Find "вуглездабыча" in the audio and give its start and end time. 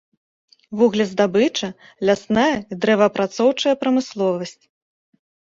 0.77-1.69